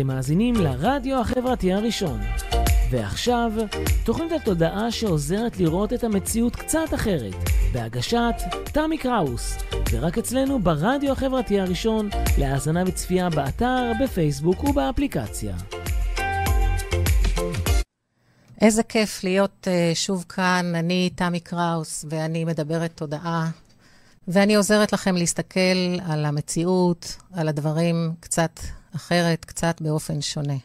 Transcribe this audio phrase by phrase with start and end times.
[0.00, 2.20] אתם מאזינים לרדיו החברתי הראשון.
[2.90, 3.52] ועכשיו,
[4.04, 7.34] תוכנית התודעה שעוזרת לראות את המציאות קצת אחרת,
[7.72, 8.34] בהגשת
[8.64, 9.56] תמי קראוס,
[9.90, 12.08] ורק אצלנו ברדיו החברתי הראשון,
[12.38, 15.56] להאזנה וצפייה באתר, בפייסבוק ובאפליקציה.
[18.60, 20.72] איזה כיף להיות uh, שוב כאן.
[20.74, 23.50] אני תמי קראוס, ואני מדברת תודעה,
[24.28, 28.60] ואני עוזרת לכם להסתכל על המציאות, על הדברים קצת
[28.96, 30.56] אחרת, קצת באופן שונה.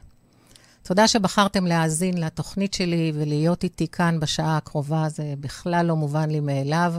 [0.84, 6.40] תודה שבחרתם להאזין לתוכנית שלי ולהיות איתי כאן בשעה הקרובה, זה בכלל לא מובן לי
[6.40, 6.94] מאליו.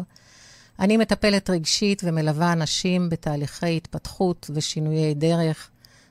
[0.78, 5.70] אני מטפלת רגשית ומלווה אנשים בתהליכי התפתחות ושינויי דרך.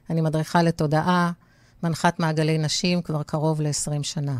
[0.09, 1.31] אני מדריכה לתודעה,
[1.83, 4.37] מנחת מעגלי נשים כבר קרוב ל-20 שנה.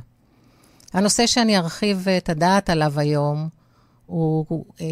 [0.94, 3.50] הנושא שאני ארחיב את הדעת עליו היום
[4.06, 4.86] הוא אה,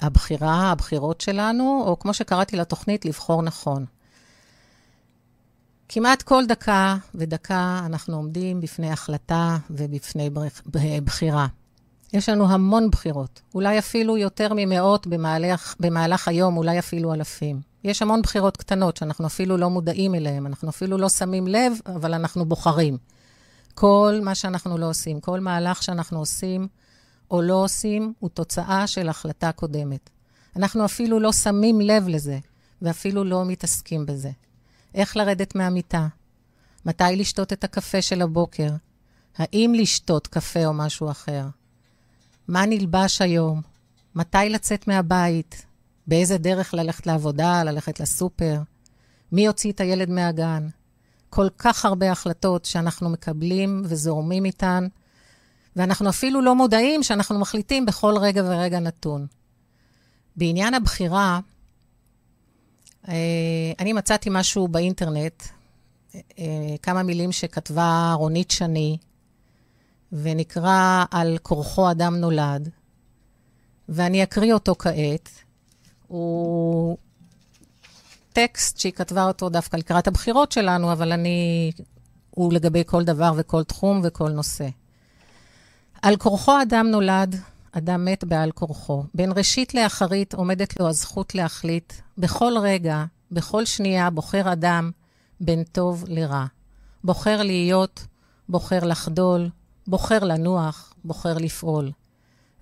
[0.00, 3.84] הבחירה, הבחירות שלנו, או כמו שקראתי לתוכנית, לבחור נכון.
[5.88, 10.30] כמעט כל דקה ודקה אנחנו עומדים בפני החלטה ובפני
[11.04, 11.46] בחירה.
[12.12, 17.60] יש לנו המון בחירות, אולי אפילו יותר ממאות במהלך, במהלך היום, אולי אפילו אלפים.
[17.84, 22.14] יש המון בחירות קטנות שאנחנו אפילו לא מודעים אליהן, אנחנו אפילו לא שמים לב, אבל
[22.14, 22.98] אנחנו בוחרים.
[23.74, 26.68] כל מה שאנחנו לא עושים, כל מהלך שאנחנו עושים
[27.30, 30.10] או לא עושים, הוא תוצאה של החלטה קודמת.
[30.56, 32.38] אנחנו אפילו לא שמים לב לזה,
[32.82, 34.30] ואפילו לא מתעסקים בזה.
[34.94, 36.06] איך לרדת מהמיטה?
[36.86, 38.70] מתי לשתות את הקפה של הבוקר?
[39.38, 41.46] האם לשתות קפה או משהו אחר?
[42.48, 43.62] מה נלבש היום?
[44.14, 45.66] מתי לצאת מהבית?
[46.06, 48.60] באיזה דרך ללכת לעבודה, ללכת לסופר?
[49.32, 50.68] מי יוציא את הילד מהגן?
[51.30, 54.86] כל כך הרבה החלטות שאנחנו מקבלים וזורמים איתן,
[55.76, 59.26] ואנחנו אפילו לא מודעים שאנחנו מחליטים בכל רגע ורגע נתון.
[60.36, 61.40] בעניין הבחירה,
[63.78, 65.42] אני מצאתי משהו באינטרנט,
[66.14, 66.20] אה,
[66.82, 68.96] כמה מילים שכתבה רונית שני,
[70.12, 72.68] ונקרא על כורחו אדם נולד,
[73.88, 75.28] ואני אקריא אותו כעת.
[76.08, 76.96] הוא
[78.32, 81.70] טקסט שהיא כתבה אותו דווקא לקראת הבחירות שלנו, אבל אני...
[82.30, 84.68] הוא לגבי כל דבר וכל תחום וכל נושא.
[86.02, 87.36] על כורחו אדם נולד,
[87.78, 89.04] אדם מת בעל כורחו.
[89.14, 91.92] בין ראשית לאחרית עומדת לו הזכות להחליט.
[92.18, 94.90] בכל רגע, בכל שנייה, בוחר אדם
[95.40, 96.46] בין טוב לרע.
[97.04, 98.06] בוחר להיות,
[98.48, 99.48] בוחר לחדול,
[99.86, 101.90] בוחר לנוח, בוחר לפעול.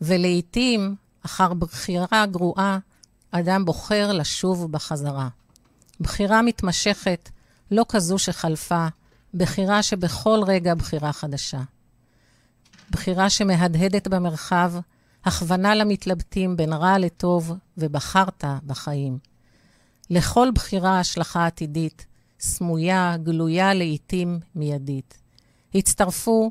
[0.00, 0.96] ולעיתים,
[1.26, 2.78] אחר בחירה גרועה,
[3.30, 5.28] אדם בוחר לשוב בחזרה.
[6.00, 7.30] בחירה מתמשכת,
[7.70, 8.86] לא כזו שחלפה,
[9.34, 11.60] בחירה שבכל רגע בחירה חדשה.
[12.90, 14.72] בחירה שמהדהדת במרחב,
[15.24, 19.18] הכוונה למתלבטים בין רע לטוב, ובחרת בחיים.
[20.10, 22.06] לכל בחירה השלכה עתידית,
[22.40, 25.18] סמויה, גלויה לעתים מיידית.
[25.74, 26.50] הצטרפו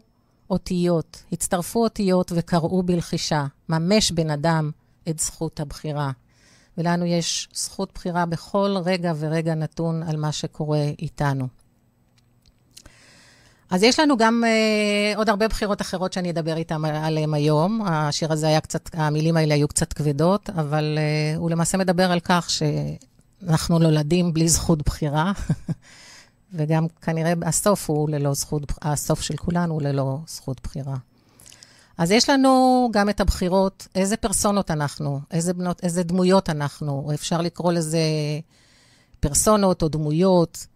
[0.50, 4.72] אותיות, הצטרפו אותיות וקראו בלחישה, ממש בן אדם
[5.09, 6.12] את זכות הבחירה.
[6.78, 11.48] ולנו יש זכות בחירה בכל רגע ורגע נתון על מה שקורה איתנו.
[13.72, 17.82] אז יש לנו גם uh, עוד הרבה בחירות אחרות שאני אדבר איתן עליהן היום.
[17.86, 22.20] השיר הזה היה קצת, המילים האלה היו קצת כבדות, אבל uh, הוא למעשה מדבר על
[22.20, 25.32] כך שאנחנו נולדים בלי זכות בחירה,
[26.54, 30.96] וגם כנראה הסוף הוא ללא זכות, הסוף של כולנו הוא ללא זכות בחירה.
[31.98, 37.14] אז יש לנו גם את הבחירות, איזה פרסונות אנחנו, איזה, בנות, איזה דמויות אנחנו, או
[37.14, 38.00] אפשר לקרוא לזה
[39.20, 40.68] פרסונות או דמויות,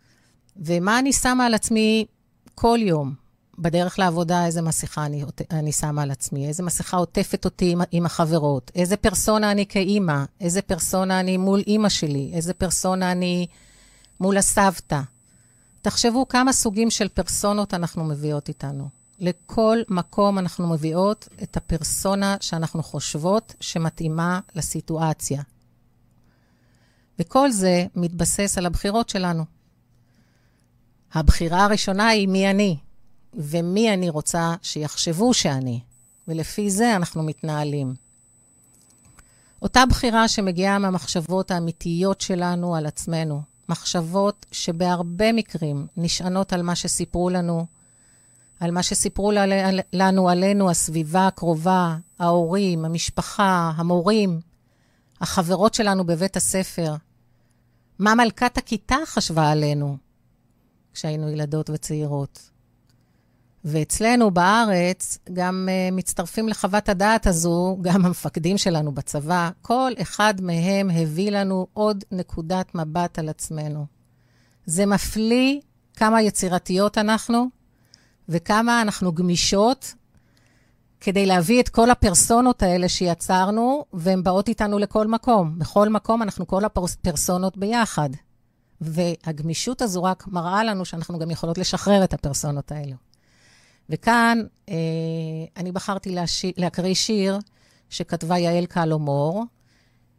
[0.57, 2.05] ומה אני שמה על עצמי
[2.55, 3.13] כל יום.
[3.59, 8.05] בדרך לעבודה, איזה מסכה אני, אני שמה על עצמי, איזה מסכה עוטפת אותי עם, עם
[8.05, 13.47] החברות, איזה פרסונה אני כאימא, איזה פרסונה אני מול אימא שלי, איזה פרסונה אני
[14.19, 15.01] מול הסבתא.
[15.81, 18.89] תחשבו כמה סוגים של פרסונות אנחנו מביאות איתנו.
[19.19, 25.41] לכל מקום אנחנו מביאות את הפרסונה שאנחנו חושבות שמתאימה לסיטואציה.
[27.19, 29.54] וכל זה מתבסס על הבחירות שלנו.
[31.13, 32.77] הבחירה הראשונה היא מי אני,
[33.33, 35.79] ומי אני רוצה שיחשבו שאני,
[36.27, 37.95] ולפי זה אנחנו מתנהלים.
[39.61, 47.29] אותה בחירה שמגיעה מהמחשבות האמיתיות שלנו על עצמנו, מחשבות שבהרבה מקרים נשענות על מה שסיפרו
[47.29, 47.65] לנו,
[48.59, 49.31] על מה שסיפרו
[49.93, 54.39] לנו עלינו, הסביבה הקרובה, ההורים, המשפחה, המורים,
[55.21, 56.95] החברות שלנו בבית הספר.
[57.99, 59.97] מה מלכת הכיתה חשבה עלינו
[60.95, 62.49] כשהיינו ילדות וצעירות.
[63.65, 70.89] ואצלנו בארץ גם uh, מצטרפים לחוות הדעת הזו, גם המפקדים שלנו בצבא, כל אחד מהם
[70.89, 73.85] הביא לנו עוד נקודת מבט על עצמנו.
[74.65, 75.59] זה מפליא
[75.95, 77.49] כמה יצירתיות אנחנו,
[78.29, 79.93] וכמה אנחנו גמישות
[80.99, 85.59] כדי להביא את כל הפרסונות האלה שיצרנו, והן באות איתנו לכל מקום.
[85.59, 88.09] בכל מקום אנחנו כל הפרסונות ביחד.
[88.81, 92.95] והגמישות הזו רק מראה לנו שאנחנו גם יכולות לשחרר את הפרסונות האלו.
[93.89, 94.75] וכאן אה,
[95.57, 96.45] אני בחרתי להש...
[96.57, 97.39] להקריא שיר
[97.89, 99.43] שכתבה יעל קלומור.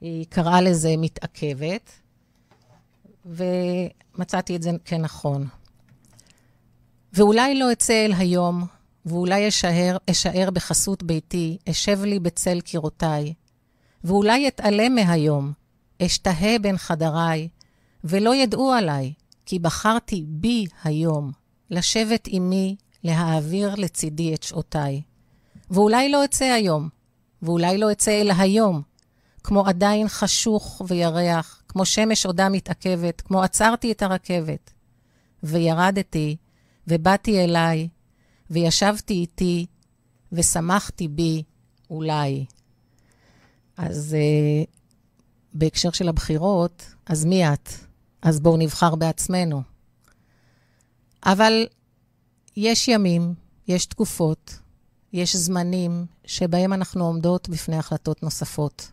[0.01, 1.91] היא קראה לזה מתעכבת,
[3.27, 5.49] ומצאתי את זה כנכון.
[7.13, 8.67] ואולי לא אצא אל היום,
[9.07, 13.35] ואולי אשאר, אשאר בחסות ביתי, אשב לי בצל קירותיי.
[14.05, 15.53] ואולי אתעלם מהיום,
[16.03, 17.49] אשתהה בין חדריי,
[18.09, 19.13] ולא ידעו עליי,
[19.47, 21.33] כי בחרתי בי היום,
[21.71, 25.03] לשבת עמי, להעביר לצידי את שעותיי.
[25.71, 26.89] ואולי לא אצא היום,
[27.43, 28.83] ואולי לא אצא אל היום,
[29.45, 34.73] כמו עדיין חשוך וירח, כמו שמש עודה מתעכבת, כמו עצרתי את הרכבת.
[35.43, 36.37] וירדתי,
[36.89, 37.89] ובאתי אליי,
[38.51, 39.67] וישבתי איתי,
[40.33, 41.43] ושמחתי בי,
[41.91, 42.45] אולי.
[43.77, 44.67] אז uh,
[45.55, 47.86] בהקשר של הבחירות, אז מי את?
[48.27, 49.63] אז בואו נבחר בעצמנו.
[51.27, 51.67] אבל
[52.57, 53.35] יש ימים,
[53.69, 54.59] יש תקופות,
[55.13, 58.91] יש זמנים שבהם אנחנו עומדות בפני החלטות נוספות.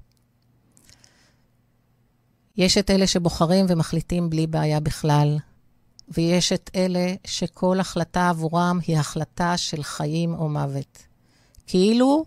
[2.58, 5.38] יש את אלה שבוחרים ומחליטים בלי בעיה בכלל,
[6.10, 10.98] ויש את אלה שכל החלטה עבורם היא החלטה של חיים או מוות.
[11.68, 12.26] כאילו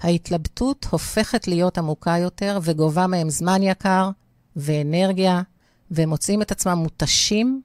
[0.00, 4.10] ההתלבטות הופכת להיות עמוקה יותר וגובה מהם זמן יקר
[4.56, 5.42] ואנרגיה,
[5.90, 7.62] והם מוצאים את עצמם מותשים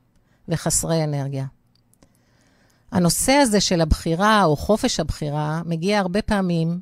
[0.47, 1.45] וחסרי אנרגיה.
[2.91, 6.81] הנושא הזה של הבחירה או חופש הבחירה מגיע הרבה פעמים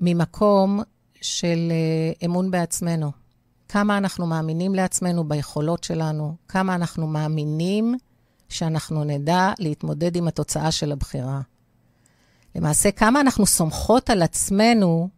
[0.00, 0.80] ממקום
[1.22, 3.12] של uh, אמון בעצמנו.
[3.68, 7.94] כמה אנחנו מאמינים לעצמנו ביכולות שלנו, כמה אנחנו מאמינים
[8.48, 11.40] שאנחנו נדע להתמודד עם התוצאה של הבחירה.
[12.54, 15.08] למעשה, כמה אנחנו סומכות על עצמנו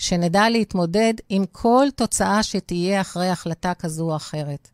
[0.00, 4.68] שנדע להתמודד עם כל תוצאה שתהיה אחרי החלטה כזו או אחרת.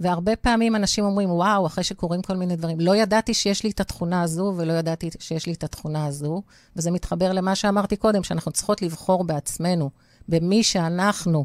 [0.00, 3.80] והרבה פעמים אנשים אומרים, וואו, אחרי שקורים כל מיני דברים, לא ידעתי שיש לי את
[3.80, 6.42] התכונה הזו ולא ידעתי שיש לי את התכונה הזו,
[6.76, 9.90] וזה מתחבר למה שאמרתי קודם, שאנחנו צריכות לבחור בעצמנו,
[10.28, 11.44] במי שאנחנו,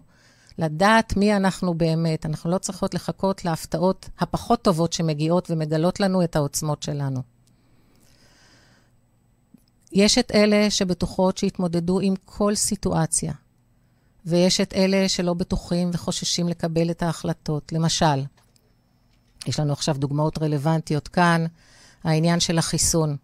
[0.58, 2.26] לדעת מי אנחנו באמת.
[2.26, 7.33] אנחנו לא צריכות לחכות להפתעות הפחות טובות שמגיעות ומגלות לנו את העוצמות שלנו.
[9.94, 13.34] יש את אלה שבטוחות שהתמודדו עם כל סיטואציה,
[14.26, 17.72] ויש את אלה שלא בטוחים וחוששים לקבל את ההחלטות.
[17.72, 18.24] למשל,
[19.48, 21.46] יש לנו עכשיו דוגמאות רלוונטיות כאן,
[22.04, 23.18] העניין של החיסון.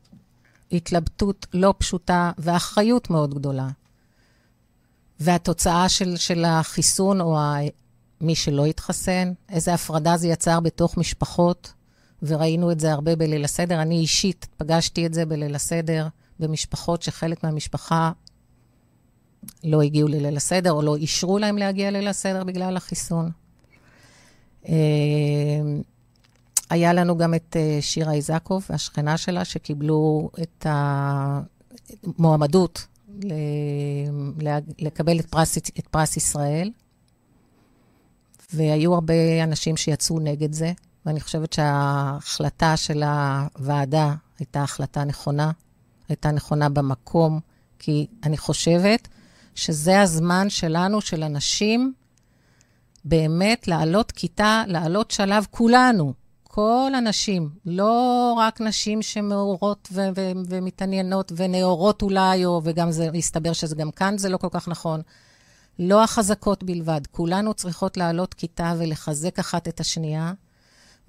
[0.71, 3.67] התלבטות לא פשוטה ואחריות מאוד גדולה.
[5.19, 7.57] והתוצאה של, של החיסון, או ה...
[8.21, 11.73] מי שלא התחסן, איזה הפרדה זה יצר בתוך משפחות,
[12.23, 13.81] וראינו את זה הרבה בליל הסדר.
[13.81, 16.07] אני אישית פגשתי את זה בליל הסדר,
[16.39, 18.11] במשפחות שחלק מהמשפחה
[19.63, 23.31] לא הגיעו לליל הסדר, או לא אישרו להם להגיע לליל הסדר בגלל החיסון.
[24.67, 24.73] אה,
[26.69, 30.65] היה לנו גם את אה, שירה איזקוב והשכנה שלה, שקיבלו את
[32.03, 32.87] המועמדות
[34.79, 36.71] לקבל את פרס, את פרס ישראל,
[38.53, 40.71] והיו הרבה אנשים שיצאו נגד זה,
[41.05, 45.51] ואני חושבת שההחלטה של הוועדה הייתה החלטה נכונה,
[46.09, 47.39] הייתה נכונה במקום,
[47.79, 49.07] כי אני חושבת
[49.55, 51.93] שזה הזמן שלנו, של אנשים,
[53.05, 56.13] באמת לעלות כיתה, לעלות שלב, כולנו,
[56.43, 63.53] כל הנשים, לא רק נשים שמאורות ו- ו- ומתעניינות ונאורות אולי, או, וגם זה, הסתבר
[63.53, 65.01] שזה גם כאן זה לא כל כך נכון.
[65.79, 70.33] לא החזקות בלבד, כולנו צריכות לעלות כיתה ולחזק אחת את השנייה,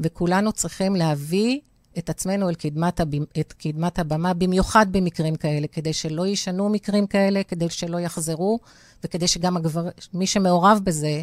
[0.01, 1.61] וכולנו צריכים להביא
[1.99, 3.15] את עצמנו אל קדמת, הב...
[3.41, 8.59] את קדמת הבמה, במיוחד במקרים כאלה, כדי שלא יישנו מקרים כאלה, כדי שלא יחזרו,
[9.05, 9.89] וכדי שגם הגבר...
[10.15, 11.23] מי שמעורב בזה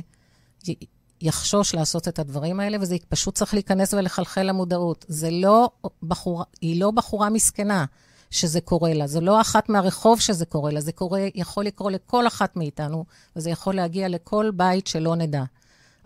[1.21, 5.05] יחשוש לעשות את הדברים האלה, וזה פשוט צריך להיכנס ולחלחל למודעות.
[5.07, 5.69] זה לא
[6.03, 7.85] בחורה, היא לא בחורה מסכנה
[8.29, 12.27] שזה קורה לה, זו לא אחת מהרחוב שזה קורה לה, זה קורה, יכול לקרות לכל
[12.27, 13.05] אחת מאיתנו,
[13.35, 15.43] וזה יכול להגיע לכל בית שלא נדע.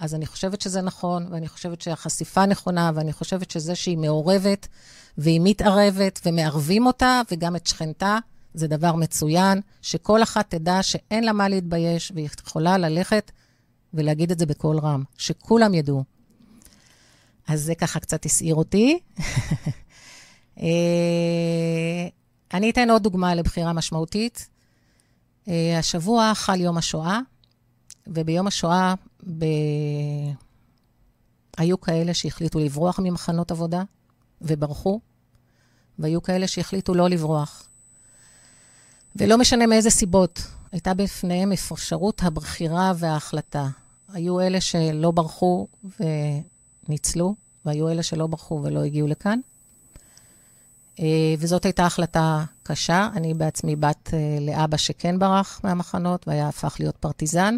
[0.02, 4.68] אז אני חושבת שזה נכון, ואני חושבת שהחשיפה נכונה, ואני חושבת שזה שהיא מעורבת,
[5.18, 8.18] והיא מתערבת, ומערבים אותה, וגם את שכנתה,
[8.54, 13.32] זה דבר מצוין, שכל אחת תדע שאין לה מה להתבייש, והיא יכולה ללכת
[13.94, 16.04] ולהגיד את זה בקול רם, שכולם ידעו.
[17.48, 19.00] אז זה ככה קצת הסעיר אותי.
[20.62, 22.08] אה,
[22.54, 24.48] אני אתן עוד דוגמה לבחירה משמעותית.
[25.48, 27.20] אה, השבוע חל יום השואה,
[28.08, 28.94] וביום השואה
[29.38, 29.46] ב...
[31.58, 33.84] היו כאלה שהחליטו לברוח ממחנות עבודה,
[34.42, 35.00] וברחו,
[36.00, 37.68] והיו כאלה שהחליטו לא לברוח.
[39.16, 43.68] ולא משנה מאיזה סיבות, הייתה בפניהם אפשרות הבחירה וההחלטה.
[44.14, 45.68] היו אלה שלא ברחו
[46.88, 47.36] וניצלו,
[47.66, 49.40] והיו אלה שלא ברחו ולא הגיעו לכאן.
[51.00, 51.06] אה,
[51.38, 53.10] וזאת הייתה החלטה קשה.
[53.14, 57.58] אני בעצמי בת אה, לאבא שכן ברח מהמחנות והיה הפך להיות פרטיזן.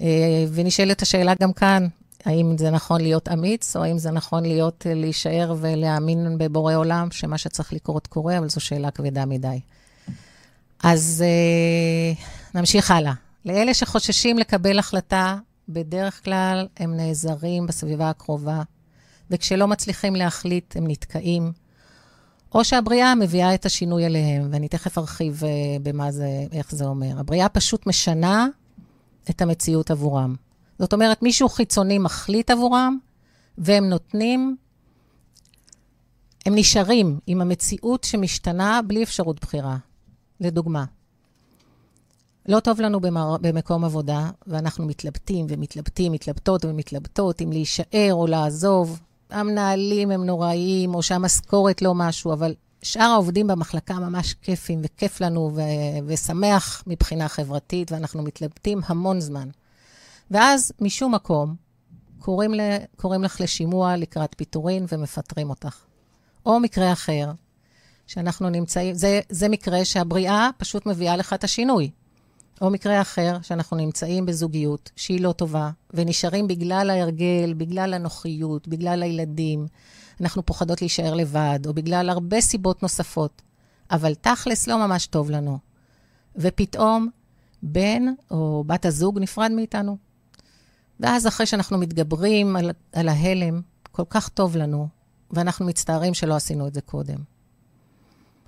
[0.00, 1.86] אה, ונשאלת השאלה גם כאן,
[2.24, 7.38] האם זה נכון להיות אמיץ, או האם זה נכון להיות, להישאר ולהאמין בבורא עולם, שמה
[7.38, 9.60] שצריך לקרות קורה, אבל זו שאלה כבדה מדי.
[10.82, 11.24] אז
[12.54, 13.12] נמשיך הלאה.
[13.44, 15.36] לאלה שחוששים לקבל החלטה,
[15.68, 18.62] בדרך כלל הם נעזרים בסביבה הקרובה,
[19.30, 21.52] וכשלא מצליחים להחליט, הם נתקעים.
[22.54, 25.42] או שהבריאה מביאה את השינוי אליהם, ואני תכף ארחיב
[25.82, 27.18] במה זה, איך זה אומר.
[27.18, 28.46] הבריאה פשוט משנה
[29.30, 30.34] את המציאות עבורם.
[30.78, 32.98] זאת אומרת, מישהו חיצוני מחליט עבורם,
[33.58, 34.56] והם נותנים,
[36.46, 39.76] הם נשארים עם המציאות שמשתנה בלי אפשרות בחירה.
[40.40, 40.84] לדוגמה,
[42.48, 43.36] לא טוב לנו במר...
[43.40, 49.00] במקום עבודה, ואנחנו מתלבטים ומתלבטים, מתלבטות ומתלבטות אם להישאר או לעזוב.
[49.30, 52.54] המנהלים הם נוראיים, או שהמשכורת לא משהו, אבל
[52.88, 55.60] שאר העובדים במחלקה ממש כיפים, וכיף לנו ו...
[56.06, 59.48] ושמח מבחינה חברתית, ואנחנו מתלבטים המון זמן.
[60.30, 61.54] ואז, משום מקום,
[62.18, 62.60] קוראים, ל...
[62.96, 65.76] קוראים לך לשימוע לקראת פיטורין ומפטרים אותך.
[66.46, 67.30] או מקרה אחר,
[68.06, 71.90] שאנחנו נמצאים, זה, זה מקרה שהבריאה פשוט מביאה לך את השינוי.
[72.60, 79.02] או מקרה אחר, שאנחנו נמצאים בזוגיות שהיא לא טובה, ונשארים בגלל ההרגל, בגלל הנוחיות, בגלל
[79.02, 79.66] הילדים,
[80.20, 83.42] אנחנו פוחדות להישאר לבד, או בגלל הרבה סיבות נוספות,
[83.90, 85.58] אבל תכלס לא ממש טוב לנו.
[86.36, 87.08] ופתאום
[87.62, 89.96] בן או בת הזוג נפרד מאיתנו.
[91.00, 93.60] ואז אחרי שאנחנו מתגברים על, על ההלם,
[93.92, 94.88] כל כך טוב לנו,
[95.30, 97.18] ואנחנו מצטערים שלא עשינו את זה קודם.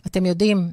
[0.07, 0.73] אתם יודעים,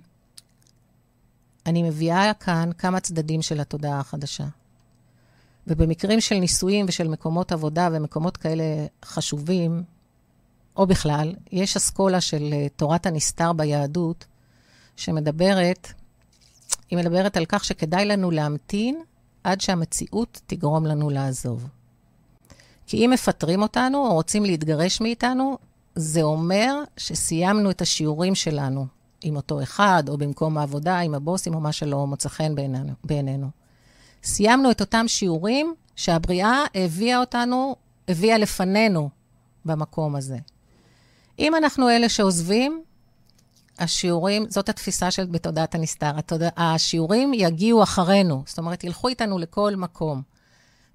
[1.66, 4.48] אני מביאה כאן כמה צדדים של התודעה החדשה.
[5.68, 8.64] ובמקרים של נישואים ושל מקומות עבודה ומקומות כאלה
[9.06, 9.84] חשובים,
[10.78, 14.26] או בכלל, יש אסכולה של אה, תורת הנסתר ביהדות,
[14.96, 15.88] שמדברת,
[16.90, 19.02] היא מדברת על כך שכדאי לנו להמתין
[19.44, 21.68] עד שהמציאות תגרום לנו לעזוב.
[22.88, 25.58] כי אם מפטרים אותנו או רוצים להתגרש מאיתנו,
[25.96, 28.86] זה אומר שסיימנו את השיעורים שלנו
[29.22, 32.94] עם אותו אחד, או במקום העבודה, עם הבוסים, או מה שלא מוצא חן בעינינו.
[33.04, 33.50] בעינינו.
[34.24, 37.76] סיימנו את אותם שיעורים שהבריאה הביאה אותנו,
[38.08, 39.10] הביאה לפנינו
[39.66, 40.38] במקום הזה.
[41.40, 42.82] אם אנחנו אלה שעוזבים,
[43.80, 46.18] השיעורים, זאת התפיסה של בתודעת הנסתר.
[46.18, 46.42] התוד...
[46.58, 50.22] השיעורים יגיעו אחרינו, זאת אומרת, ילכו איתנו לכל מקום,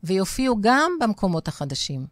[0.04, 2.06] ויופיעו גם במקומות החדשים.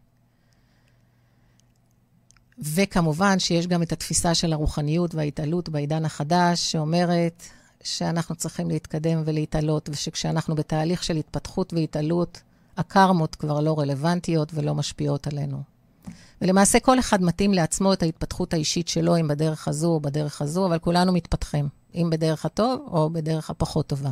[2.59, 7.43] וכמובן שיש גם את התפיסה של הרוחניות וההתעלות בעידן החדש, שאומרת
[7.83, 12.41] שאנחנו צריכים להתקדם ולהתעלות, ושכשאנחנו בתהליך של התפתחות והתעלות,
[12.77, 15.70] הקרמות כבר לא רלוונטיות ולא משפיעות עלינו.
[16.41, 20.65] ולמעשה כל אחד מתאים לעצמו את ההתפתחות האישית שלו, אם בדרך הזו או בדרך הזו,
[20.65, 24.11] אבל כולנו מתפתחים, אם בדרך הטוב או בדרך הפחות טובה.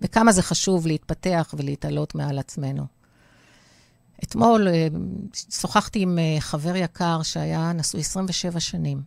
[0.00, 2.86] וכמה זה חשוב להתפתח ולהתעלות מעל עצמנו.
[4.24, 4.88] אתמול אה,
[5.50, 9.02] שוחחתי עם אה, חבר יקר שהיה נשוי 27 שנים.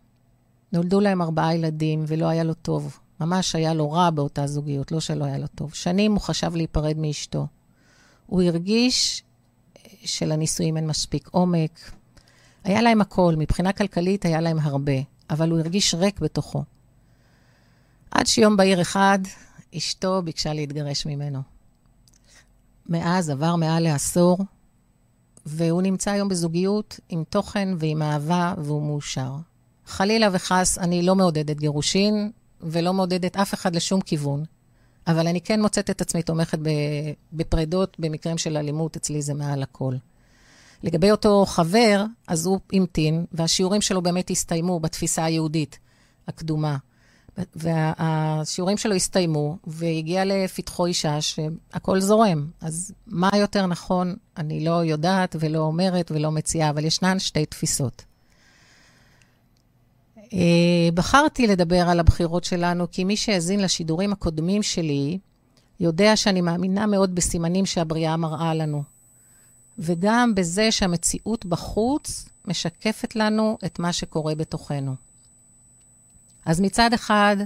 [0.74, 3.00] נולדו להם ארבעה ילדים ולא היה לו טוב.
[3.20, 5.74] ממש היה לו רע באותה זוגיות, לא שלא היה לו טוב.
[5.74, 7.48] שנים הוא חשב להיפרד מאשתו.
[8.26, 9.24] הוא הרגיש
[10.08, 11.92] שלנישואים אין מספיק עומק.
[12.64, 14.94] היה להם הכל, מבחינה כלכלית היה להם הרבה,
[15.30, 16.64] אבל הוא הרגיש ריק בתוכו.
[18.12, 19.20] עד שיום בהיר אחד,
[19.78, 21.42] אשתו ביקשה להתגרש ממנו.
[22.90, 24.38] מאז עבר מעל לעשור,
[25.46, 29.32] והוא נמצא היום בזוגיות עם תוכן ועם אהבה, והוא מאושר.
[29.86, 34.44] חלילה וחס, אני לא מעודדת גירושין, ולא מעודדת אף אחד לשום כיוון,
[35.08, 36.60] אבל אני כן מוצאת את עצמי תומכת
[37.34, 39.96] בפרדות במקרים של אלימות, אצלי זה מעל הכל.
[40.84, 45.80] לגבי אותו חבר, אז הוא המתין, והשיעורים שלו באמת הסתיימו בתפיסה היהודית
[46.28, 46.78] הקדומה.
[47.56, 52.48] והשיעורים שלו הסתיימו, והגיע לפתחו אישה שהכל זורם.
[52.62, 58.04] אז מה יותר נכון, אני לא יודעת ולא אומרת ולא מציעה, אבל ישנן שתי תפיסות.
[60.34, 65.20] אה, בחרתי לדבר על הבחירות שלנו, כי מי שהאזין לשידורים הקודמים שלי,
[65.80, 68.84] יודע שאני מאמינה מאוד בסימנים שהבריאה מראה לנו.
[69.80, 74.96] וגם בזה שהמציאות בחוץ משקפת לנו את מה שקורה בתוכנו.
[76.46, 77.38] אז מצד אחד,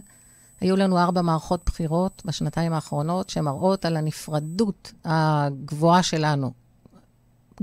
[0.62, 6.52] היו לנו ארבע מערכות בחירות בשנתיים האחרונות, שמראות על הנפרדות הגבוהה שלנו,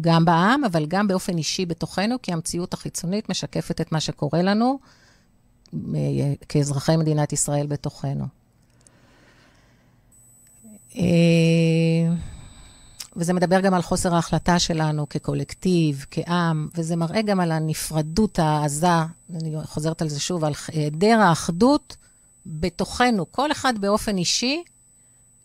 [0.01, 4.79] גם בעם, אבל גם באופן אישי בתוכנו, כי המציאות החיצונית משקפת את מה שקורה לנו
[6.49, 8.25] כאזרחי מדינת ישראל בתוכנו.
[10.97, 11.03] אה,
[13.17, 18.87] וזה מדבר גם על חוסר ההחלטה שלנו כקולקטיב, כעם, וזה מראה גם על הנפרדות העזה,
[19.35, 21.97] אני חוזרת על זה שוב, על היעדר האחדות
[22.47, 24.63] בתוכנו, כל אחד באופן אישי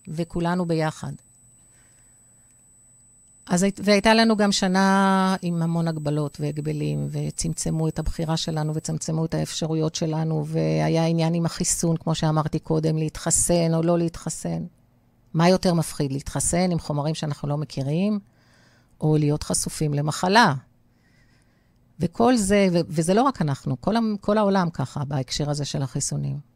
[0.07, 1.11] וכולנו ביחד.
[3.45, 9.33] אז והייתה לנו גם שנה עם המון הגבלות והגבלים, וצמצמו את הבחירה שלנו וצמצמו את
[9.33, 14.63] האפשרויות שלנו, והיה עניין עם החיסון, כמו שאמרתי קודם, להתחסן או לא להתחסן.
[15.33, 18.19] מה יותר מפחיד, להתחסן עם חומרים שאנחנו לא מכירים,
[19.01, 20.53] או להיות חשופים למחלה?
[21.99, 26.52] וכל זה, ו- וזה לא רק אנחנו, כל, כל העולם ככה בהקשר הזה של החיסונים.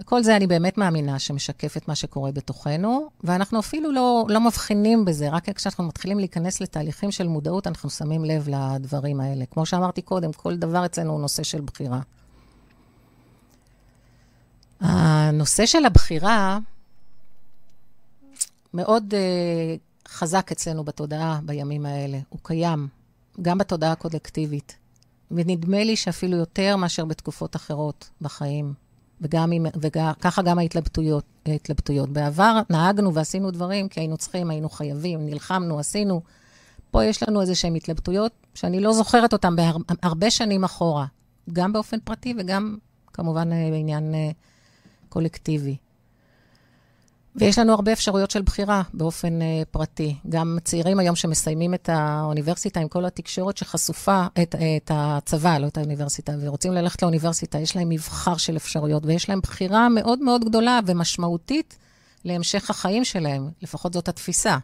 [0.00, 5.04] וכל זה אני באמת מאמינה שמשקף את מה שקורה בתוכנו, ואנחנו אפילו לא, לא מבחינים
[5.04, 9.46] בזה, רק כשאנחנו מתחילים להיכנס לתהליכים של מודעות, אנחנו שמים לב לדברים האלה.
[9.46, 12.00] כמו שאמרתי קודם, כל דבר אצלנו הוא נושא של בחירה.
[14.80, 16.58] הנושא של הבחירה
[18.74, 22.18] מאוד uh, חזק אצלנו בתודעה בימים האלה.
[22.28, 22.88] הוא קיים,
[23.42, 24.76] גם בתודעה הקולקטיבית.
[25.30, 28.74] ונדמה לי שאפילו יותר מאשר בתקופות אחרות בחיים.
[29.80, 32.08] וככה גם ההתלבטויות, ההתלבטויות.
[32.08, 36.22] בעבר נהגנו ועשינו דברים כי היינו צריכים, היינו חייבים, נלחמנו, עשינו.
[36.90, 41.06] פה יש לנו איזה שהן התלבטויות שאני לא זוכרת אותן בהרבה שנים אחורה,
[41.52, 42.76] גם באופן פרטי וגם
[43.12, 44.30] כמובן בעניין אה,
[45.08, 45.76] קולקטיבי.
[47.36, 50.16] ויש לנו הרבה אפשרויות של בחירה באופן uh, פרטי.
[50.28, 55.76] גם צעירים היום שמסיימים את האוניברסיטה עם כל התקשורת שחשופה, את, את הצבא, לא את
[55.76, 60.80] האוניברסיטה, ורוצים ללכת לאוניברסיטה, יש להם מבחר של אפשרויות, ויש להם בחירה מאוד מאוד גדולה
[60.86, 61.78] ומשמעותית
[62.24, 64.58] להמשך החיים שלהם, לפחות זאת התפיסה.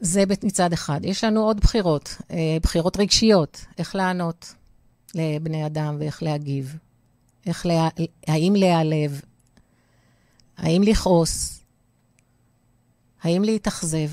[0.00, 1.00] זה מצד אחד.
[1.02, 2.32] יש לנו עוד בחירות, uh,
[2.62, 4.54] בחירות רגשיות, איך לענות
[5.14, 6.76] לבני אדם ואיך להגיב.
[7.46, 7.88] איך לה...
[8.26, 9.20] האם להיעלב,
[10.60, 11.62] האם לכעוס?
[13.22, 14.10] האם להתאכזב?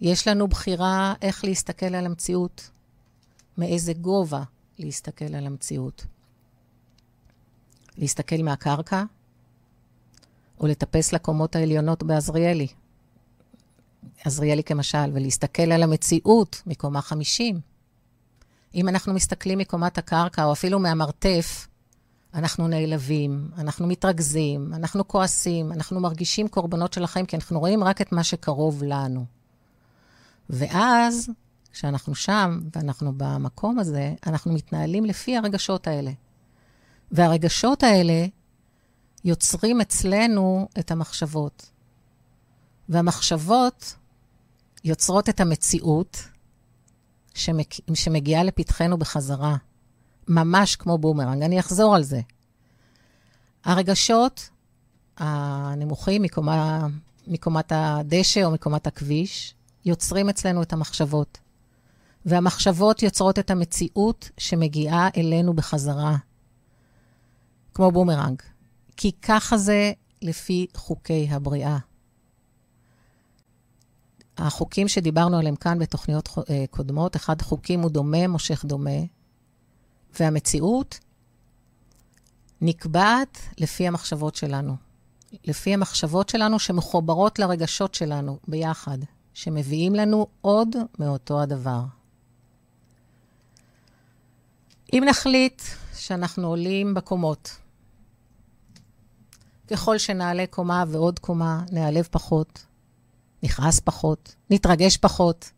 [0.00, 2.70] יש לנו בחירה איך להסתכל על המציאות,
[3.58, 4.42] מאיזה גובה
[4.78, 6.06] להסתכל על המציאות.
[7.96, 9.04] להסתכל מהקרקע,
[10.60, 12.68] או לטפס לקומות העליונות בעזריאלי.
[14.24, 17.60] עזריאלי כמשל, ולהסתכל על המציאות מקומה 50.
[18.74, 21.68] אם אנחנו מסתכלים מקומת הקרקע, או אפילו מהמרתף,
[22.34, 28.00] אנחנו נעלבים, אנחנו מתרכזים, אנחנו כועסים, אנחנו מרגישים קורבנות של החיים, כי אנחנו רואים רק
[28.00, 29.24] את מה שקרוב לנו.
[30.50, 31.30] ואז,
[31.72, 36.10] כשאנחנו שם ואנחנו במקום הזה, אנחנו מתנהלים לפי הרגשות האלה.
[37.10, 38.26] והרגשות האלה
[39.24, 41.70] יוצרים אצלנו את המחשבות.
[42.88, 43.94] והמחשבות
[44.84, 46.28] יוצרות את המציאות
[47.94, 49.56] שמגיעה לפתחנו בחזרה.
[50.28, 51.42] ממש כמו בומרנג.
[51.42, 52.20] אני אחזור על זה.
[53.64, 54.48] הרגשות
[55.16, 56.86] הנמוכים מקומה,
[57.26, 61.38] מקומת הדשא או מקומת הכביש יוצרים אצלנו את המחשבות.
[62.26, 66.16] והמחשבות יוצרות את המציאות שמגיעה אלינו בחזרה,
[67.74, 68.42] כמו בומרנג.
[68.96, 71.78] כי ככה זה לפי חוקי הבריאה.
[74.38, 79.00] החוקים שדיברנו עליהם כאן בתוכניות אה, קודמות, אחד חוקים הוא דומה, מושך דומה,
[80.20, 80.98] והמציאות
[82.60, 84.76] נקבעת לפי המחשבות שלנו.
[85.44, 88.98] לפי המחשבות שלנו שמחוברות לרגשות שלנו ביחד,
[89.34, 91.80] שמביאים לנו עוד מאותו הדבר.
[94.92, 95.62] אם נחליט
[95.94, 97.56] שאנחנו עולים בקומות,
[99.70, 102.64] ככל שנעלה קומה ועוד קומה, נעלב פחות,
[103.42, 105.50] נכעס פחות, נתרגש פחות,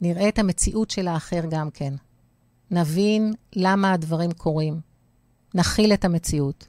[0.00, 1.94] נראה את המציאות של האחר גם כן.
[2.70, 4.80] נבין למה הדברים קורים.
[5.54, 6.68] נכיל את המציאות.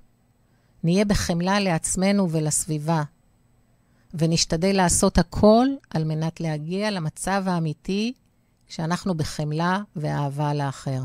[0.83, 3.03] נהיה בחמלה לעצמנו ולסביבה,
[4.13, 8.13] ונשתדל לעשות הכל על מנת להגיע למצב האמיתי
[8.67, 11.01] כשאנחנו בחמלה ואהבה לאחר.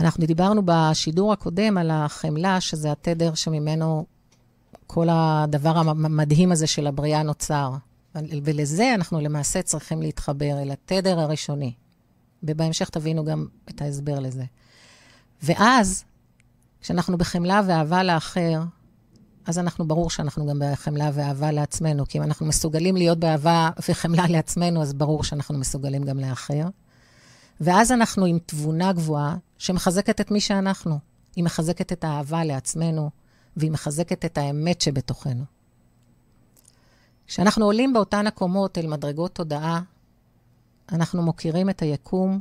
[0.00, 4.06] אנחנו דיברנו בשידור הקודם על החמלה, שזה התדר שממנו
[4.86, 7.72] כל הדבר המדהים הזה של הבריאה נוצר.
[8.14, 11.72] ולזה אנחנו למעשה צריכים להתחבר, אל התדר הראשוני.
[12.44, 14.44] ובהמשך תבינו גם את ההסבר לזה.
[15.42, 16.04] ואז,
[16.80, 18.62] כשאנחנו בחמלה ואהבה לאחר,
[19.46, 24.26] אז אנחנו, ברור שאנחנו גם בחמלה ואהבה לעצמנו, כי אם אנחנו מסוגלים להיות באהבה וחמלה
[24.28, 26.64] לעצמנו, אז ברור שאנחנו מסוגלים גם לאחר.
[27.60, 30.98] ואז אנחנו עם תבונה גבוהה שמחזקת את מי שאנחנו.
[31.36, 33.10] היא מחזקת את האהבה לעצמנו,
[33.56, 35.44] והיא מחזקת את האמת שבתוכנו.
[37.26, 39.80] כשאנחנו עולים באותן הקומות אל מדרגות תודעה,
[40.92, 42.40] אנחנו מוקירים את היקום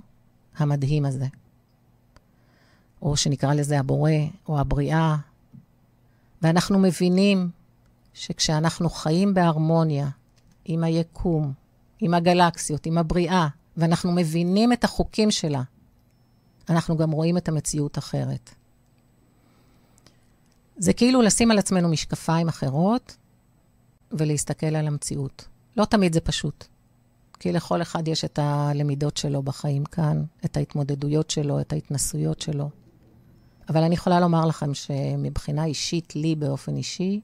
[0.57, 1.25] המדהים הזה.
[3.01, 4.11] או שנקרא לזה הבורא,
[4.47, 5.15] או הבריאה,
[6.41, 7.49] ואנחנו מבינים
[8.13, 10.09] שכשאנחנו חיים בהרמוניה
[10.65, 11.53] עם היקום,
[11.99, 15.61] עם הגלקסיות, עם הבריאה, ואנחנו מבינים את החוקים שלה,
[16.69, 18.49] אנחנו גם רואים את המציאות אחרת.
[20.77, 23.17] זה כאילו לשים על עצמנו משקפיים אחרות
[24.11, 25.47] ולהסתכל על המציאות.
[25.77, 26.67] לא תמיד זה פשוט,
[27.43, 32.69] כי לכל אחד יש את הלמידות שלו בחיים כאן, את ההתמודדויות שלו, את ההתנסויות שלו.
[33.69, 37.21] אבל אני יכולה לומר לכם שמבחינה אישית, לי באופן אישי,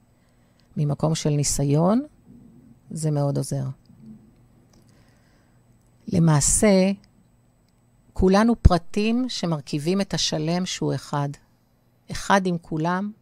[0.76, 2.02] ממקום של ניסיון,
[2.90, 3.64] זה מאוד עוזר.
[6.08, 6.90] למעשה,
[8.12, 11.28] כולנו פרטים שמרכיבים את השלם שהוא אחד.
[12.10, 13.12] אחד עם כולם,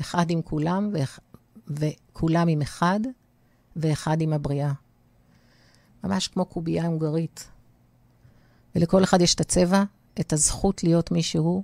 [0.00, 0.90] אחד עם כולם,
[1.68, 3.00] וכולם עם אחד,
[3.76, 4.72] ואחד עם הבריאה.
[6.04, 7.48] ממש כמו קובייה הונגרית.
[8.74, 9.82] ולכל אחד יש את הצבע,
[10.20, 11.62] את הזכות להיות מי שהוא,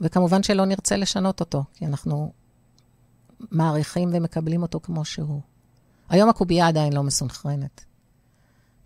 [0.00, 2.32] וכמובן שלא נרצה לשנות אותו, כי אנחנו
[3.50, 5.40] מעריכים ומקבלים אותו כמו שהוא.
[6.08, 7.84] היום הקובייה עדיין לא מסונכרנת.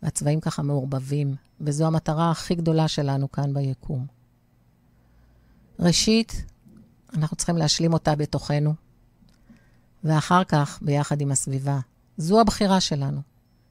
[0.02, 4.06] והצבעים ככה מעורבבים, וזו המטרה הכי גדולה שלנו כאן ביקום.
[5.78, 6.44] ראשית,
[7.14, 8.74] אנחנו צריכים להשלים אותה בתוכנו,
[10.04, 11.78] ואחר כך ביחד עם הסביבה.
[12.16, 13.20] זו הבחירה שלנו.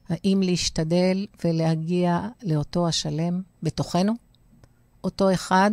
[0.08, 4.12] האם להשתדל ולהגיע לאותו השלם בתוכנו,
[5.04, 5.70] אותו אחד,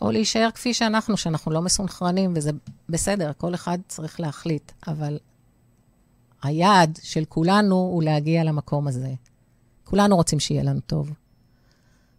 [0.00, 2.50] או להישאר כפי שאנחנו, שאנחנו לא מסונכרנים, וזה
[2.88, 5.18] בסדר, כל אחד צריך להחליט, אבל
[6.42, 9.14] היעד של כולנו הוא להגיע למקום הזה.
[9.84, 11.12] כולנו רוצים שיהיה לנו טוב.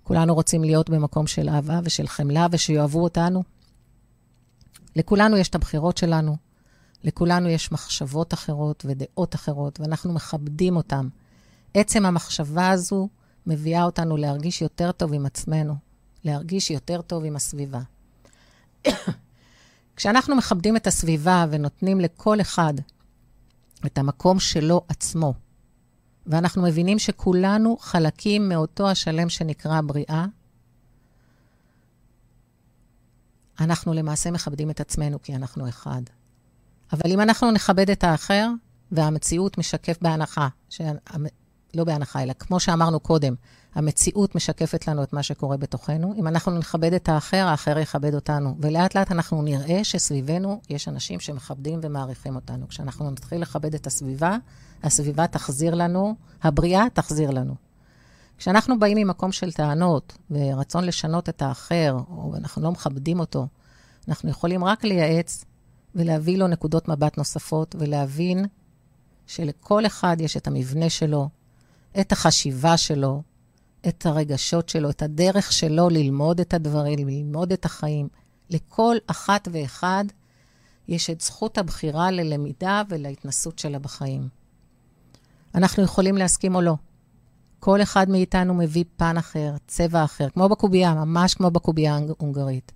[0.03, 3.43] כולנו רוצים להיות במקום של אהבה ושל חמלה ושיאהבו אותנו.
[4.95, 6.35] לכולנו יש את הבחירות שלנו,
[7.05, 11.07] לכולנו יש מחשבות אחרות ודעות אחרות, ואנחנו מכבדים אותן.
[11.73, 13.09] עצם המחשבה הזו
[13.47, 15.75] מביאה אותנו להרגיש יותר טוב עם עצמנו,
[16.23, 17.81] להרגיש יותר טוב עם הסביבה.
[19.95, 22.73] כשאנחנו מכבדים את הסביבה ונותנים לכל אחד
[23.85, 25.33] את המקום שלו עצמו,
[26.27, 30.25] ואנחנו מבינים שכולנו חלקים מאותו השלם שנקרא בריאה,
[33.59, 36.01] אנחנו למעשה מכבדים את עצמנו כי אנחנו אחד.
[36.93, 38.47] אבל אם אנחנו נכבד את האחר,
[38.91, 40.81] והמציאות משקף בהנחה, ש...
[41.75, 43.35] לא בהנחה, אלא כמו שאמרנו קודם,
[43.75, 46.13] המציאות משקפת לנו את מה שקורה בתוכנו.
[46.17, 48.55] אם אנחנו נכבד את האחר, האחר יכבד אותנו.
[48.59, 52.67] ולאט לאט אנחנו נראה שסביבנו יש אנשים שמכבדים ומעריכים אותנו.
[52.67, 54.37] כשאנחנו נתחיל לכבד את הסביבה,
[54.83, 57.55] הסביבה תחזיר לנו, הבריאה תחזיר לנו.
[58.37, 63.47] כשאנחנו באים ממקום של טענות ורצון לשנות את האחר, או אנחנו לא מכבדים אותו,
[64.07, 65.45] אנחנו יכולים רק לייעץ
[65.95, 68.45] ולהביא לו נקודות מבט נוספות ולהבין
[69.27, 71.29] שלכל אחד יש את המבנה שלו,
[71.99, 73.21] את החשיבה שלו,
[73.88, 78.08] את הרגשות שלו, את הדרך שלו ללמוד את הדברים, ללמוד את החיים.
[78.49, 80.05] לכל אחת ואחד
[80.88, 84.27] יש את זכות הבחירה ללמידה ולהתנסות שלה בחיים.
[85.55, 86.75] אנחנו יכולים להסכים או לא.
[87.60, 92.71] כל אחד מאיתנו מביא פן אחר, צבע אחר, כמו בקובייה, ממש כמו בקובייה ההונגרית.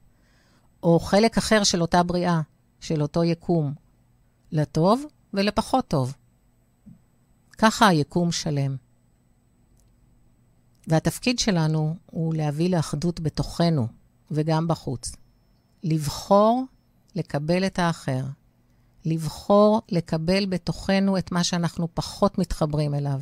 [0.84, 2.42] או חלק אחר של אותה בריאה,
[2.80, 3.74] של אותו יקום,
[4.52, 6.14] לטוב ולפחות טוב.
[7.58, 8.76] ככה היקום שלם.
[10.88, 13.88] והתפקיד שלנו הוא להביא לאחדות בתוכנו
[14.32, 15.16] וגם בחוץ.
[15.84, 16.66] לבחור
[17.16, 18.24] לקבל את האחר.
[19.06, 23.22] לבחור לקבל בתוכנו את מה שאנחנו פחות מתחברים אליו.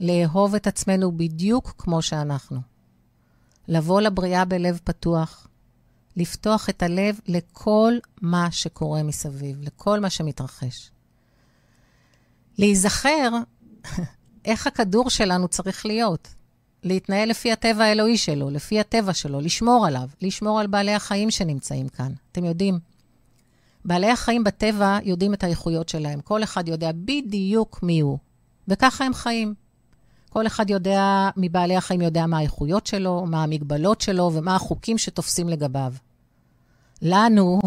[0.00, 2.60] לאהוב את עצמנו בדיוק כמו שאנחנו.
[3.68, 5.48] לבוא לבריאה בלב פתוח,
[6.16, 10.90] לפתוח את הלב לכל מה שקורה מסביב, לכל מה שמתרחש.
[12.58, 13.30] להיזכר
[14.44, 16.28] איך הכדור שלנו צריך להיות.
[16.82, 21.88] להתנהל לפי הטבע האלוהי שלו, לפי הטבע שלו, לשמור עליו, לשמור על בעלי החיים שנמצאים
[21.88, 22.12] כאן.
[22.32, 22.78] אתם יודעים,
[23.84, 26.20] בעלי החיים בטבע יודעים את האיכויות שלהם.
[26.20, 28.18] כל אחד יודע בדיוק מי הוא,
[28.68, 29.54] וככה הם חיים.
[30.34, 35.48] כל אחד יודע, מבעלי החיים יודע מה האיכויות שלו, מה המגבלות שלו ומה החוקים שתופסים
[35.48, 35.92] לגביו.
[37.02, 37.60] לנו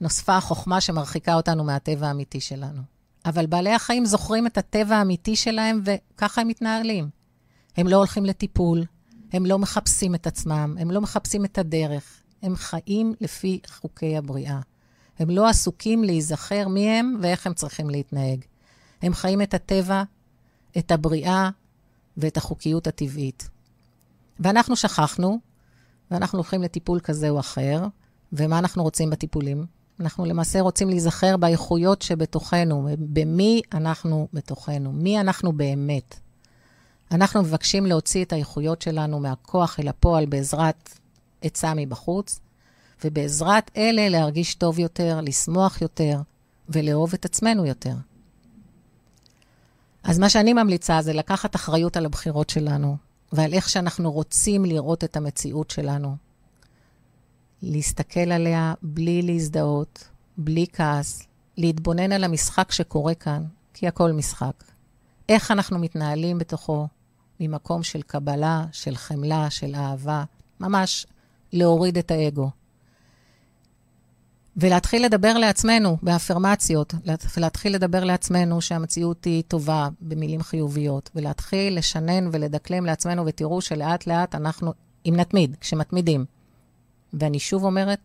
[0.00, 2.82] נוספה החוכמה שמרחיקה אותנו מהטבע האמיתי שלנו.
[3.26, 7.08] אבל בעלי החיים זוכרים את הטבע האמיתי שלהם, וככה הם מתנהלים.
[7.76, 8.84] הם לא הולכים לטיפול,
[9.32, 12.22] הם לא מחפשים את עצמם, הם לא מחפשים את הדרך.
[12.42, 14.60] הם חיים לפי חוקי הבריאה.
[15.18, 18.44] הם לא עסוקים להיזכר מי הם ואיך הם צריכים להתנהג.
[19.02, 20.02] הם חיים את הטבע,
[20.78, 21.50] את הבריאה
[22.16, 23.48] ואת החוקיות הטבעית.
[24.40, 25.38] ואנחנו שכחנו,
[26.10, 27.86] ואנחנו הולכים לטיפול כזה או אחר,
[28.32, 29.66] ומה אנחנו רוצים בטיפולים?
[30.00, 36.20] אנחנו למעשה רוצים להיזכר באיכויות שבתוכנו, במי אנחנו בתוכנו, מי אנחנו באמת.
[37.12, 40.98] אנחנו מבקשים להוציא את האיכויות שלנו מהכוח אל הפועל בעזרת
[41.42, 42.40] עצה מבחוץ,
[43.04, 46.20] ובעזרת אלה להרגיש טוב יותר, לשמוח יותר
[46.68, 47.94] ולאהוב את עצמנו יותר.
[50.06, 52.96] אז מה שאני ממליצה זה לקחת אחריות על הבחירות שלנו
[53.32, 56.16] ועל איך שאנחנו רוצים לראות את המציאות שלנו.
[57.62, 61.22] להסתכל עליה בלי להזדהות, בלי כעס,
[61.56, 64.64] להתבונן על המשחק שקורה כאן, כי הכל משחק.
[65.28, 66.88] איך אנחנו מתנהלים בתוכו
[67.40, 70.24] ממקום של קבלה, של חמלה, של אהבה,
[70.60, 71.06] ממש
[71.52, 72.50] להוריד את האגו.
[74.56, 76.94] ולהתחיל לדבר לעצמנו באפרמציות,
[77.36, 84.34] ולהתחיל לדבר לעצמנו שהמציאות היא טובה במילים חיוביות, ולהתחיל לשנן ולדקלם לעצמנו, ותראו שלאט לאט
[84.34, 84.72] אנחנו,
[85.06, 86.24] אם נתמיד, כשמתמידים.
[87.12, 87.98] ואני שוב אומרת,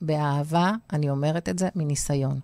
[0.00, 2.40] באהבה, אני אומרת את זה מניסיון.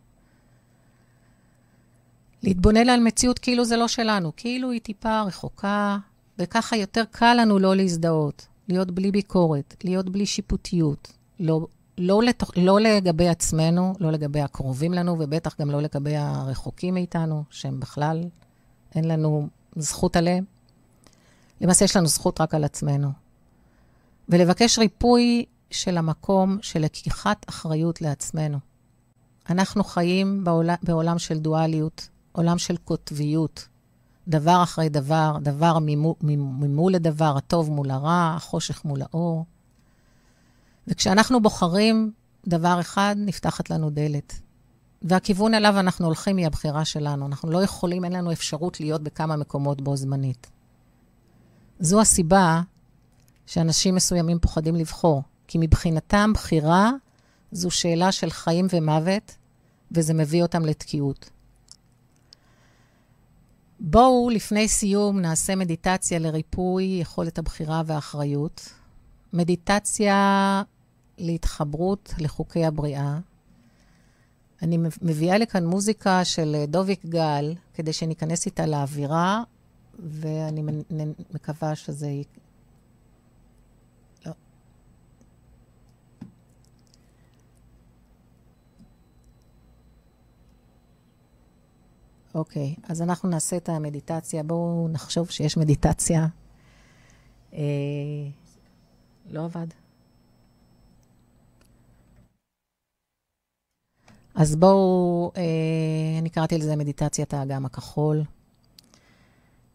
[2.42, 5.99] להתבונן על מציאות כאילו זה לא שלנו, כאילו היא טיפה רחוקה,
[6.38, 11.66] וככה יותר קל לנו לא להזדהות, להיות בלי ביקורת, להיות בלי שיפוטיות, לא,
[11.99, 17.45] לא, לתוך, לא לגבי עצמנו, לא לגבי הקרובים לנו, ובטח גם לא לגבי הרחוקים מאיתנו,
[17.51, 18.25] שהם בכלל,
[18.95, 20.45] אין לנו זכות עליהם.
[21.61, 23.09] למעשה יש לנו זכות רק על עצמנו.
[24.29, 28.59] ולבקש ריפוי של המקום של לקיחת אחריות לעצמנו.
[29.51, 33.69] אנחנו חיים בעולם, בעולם של דואליות, עולם של קוטביות.
[34.29, 35.79] דבר אחרי דבר, דבר
[36.23, 39.45] ממול לדבר, הטוב מול הרע, החושך מול האור.
[40.88, 42.12] וכשאנחנו בוחרים
[42.46, 44.40] דבר אחד, נפתחת לנו דלת.
[45.03, 47.27] והכיוון אליו אנחנו הולכים היא הבחירה שלנו.
[47.27, 50.46] אנחנו לא יכולים, אין לנו אפשרות להיות בכמה מקומות בו זמנית.
[51.81, 52.62] זו הסיבה
[53.46, 55.22] שאנשים מסוימים פוחדים לבחור.
[55.49, 56.90] כי מבחינתם בחירה
[57.53, 59.37] זו שאלה של חיים ומוות,
[59.92, 61.31] וזה מביא אותם לתקיעות.
[63.81, 68.68] בואו, לפני סיום, נעשה מדיטציה לריפוי יכולת הבחירה והאחריות.
[69.33, 70.62] מדיטציה
[71.19, 73.19] להתחברות לחוקי הבריאה.
[74.63, 79.43] אני מביאה לכאן מוזיקה של דוביק גל, כדי שניכנס איתה לאווירה,
[79.99, 80.63] ואני
[81.35, 82.09] מקווה שזה
[92.37, 94.43] אוקיי, אז אנחנו נעשה את המדיטציה.
[94.43, 96.27] בואו נחשוב שיש מדיטציה.
[97.53, 97.61] אה,
[99.31, 99.67] לא עבד.
[104.37, 105.42] אז בואו, אה,
[106.18, 108.22] אני קראתי לזה מדיטציית האגם הכחול.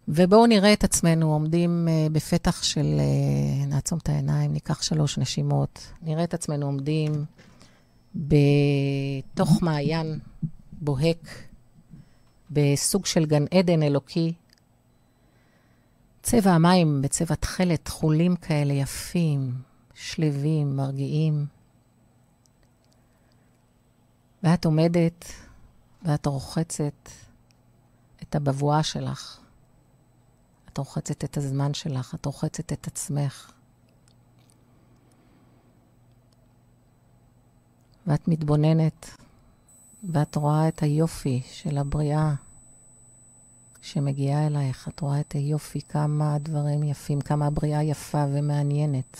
[0.08, 5.88] ובואו נראה את עצמנו עומדים אה, בפתח של, אה, נעצום את העיניים, ניקח שלוש נשימות,
[6.02, 7.26] נראה את עצמנו עומדים
[8.16, 10.20] בתוך מעיין
[10.72, 11.28] בוהק.
[12.52, 14.34] בסוג של גן עדן אלוקי.
[16.24, 19.54] צבע המים בצבע תכלת, תכולים כאלה יפים,
[19.94, 21.46] שלווים, מרגיעים.
[24.44, 25.26] ואת עומדת
[26.02, 27.10] ואת רוחצת
[28.24, 29.40] את הבבואה שלך.
[30.74, 33.52] את רוחצת את הזמן שלך, את רוחצת את עצמך.
[38.08, 39.10] ואת מתבוננת
[40.12, 42.34] ואת רואה את היופי של הבריאה
[43.82, 44.88] שמגיעה אלייך.
[44.88, 49.18] את רואה את היופי, כמה הדברים יפים, כמה הבריאה יפה ומעניינת.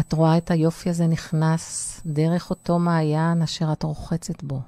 [0.00, 4.60] את רואה את היופי הזה נכנס דרך אותו מעיין אשר את רוחצת בו.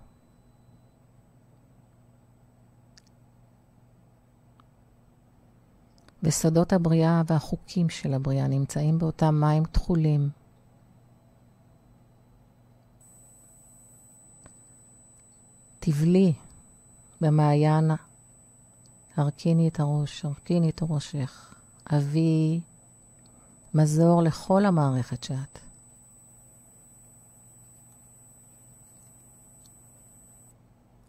[6.22, 10.30] וסודות הבריאה והחוקים של הבריאה נמצאים באותם מים תכולים.
[15.80, 16.32] תבלי
[17.20, 17.90] במעיין,
[19.16, 21.54] הרכיני את הראש, הרכיני את ראשך.
[21.86, 22.60] אבי
[23.74, 25.58] מזור לכל המערכת שאת.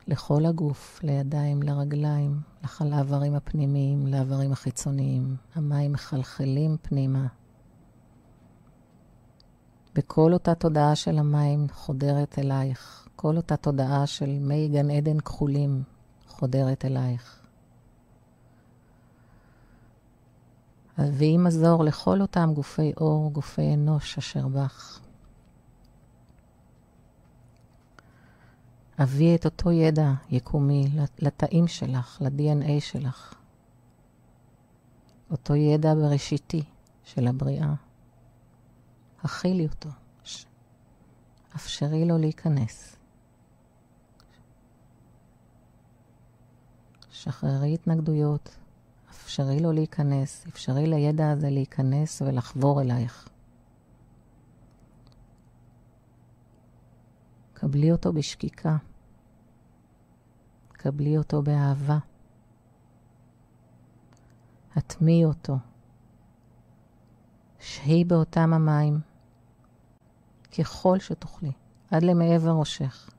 [0.07, 2.39] לכל הגוף, לידיים, לרגליים,
[2.81, 5.35] לאיברים הפנימיים, לאיברים החיצוניים.
[5.55, 7.27] המים מחלחלים פנימה.
[9.95, 13.07] בכל אותה תודעה של המים חודרת אלייך.
[13.15, 15.83] כל אותה תודעה של מי גן עדן כחולים
[16.27, 17.40] חודרת אלייך.
[20.97, 24.99] הביאי מזור לכל אותם גופי אור, גופי אנוש אשר בך.
[28.97, 33.33] הביאי את אותו ידע יקומי לתאים שלך, ל-DNA שלך.
[35.31, 36.63] אותו ידע בראשיתי
[37.03, 37.73] של הבריאה.
[39.23, 39.89] הכילי אותו.
[41.55, 42.95] אפשרי לו להיכנס.
[47.11, 48.57] שחררי התנגדויות,
[49.23, 53.29] אפשרי לו להיכנס, אפשרי לידע הזה להיכנס ולחבור אלייך.
[57.53, 58.77] קבלי אותו בשקיקה.
[60.67, 61.97] קבלי אותו באהבה.
[64.75, 65.57] הטמיעי אותו.
[67.59, 68.99] שהי באותם המים,
[70.57, 71.51] ככל שתוכלי,
[71.91, 73.09] עד למעבר ראשך.